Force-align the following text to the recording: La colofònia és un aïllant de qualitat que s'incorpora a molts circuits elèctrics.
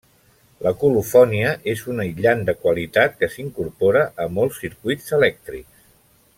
La 0.67 0.71
colofònia 0.83 1.51
és 1.73 1.83
un 1.93 2.01
aïllant 2.05 2.41
de 2.49 2.57
qualitat 2.63 3.21
que 3.21 3.31
s'incorpora 3.35 4.03
a 4.27 4.31
molts 4.39 4.61
circuits 4.65 5.17
elèctrics. 5.21 5.89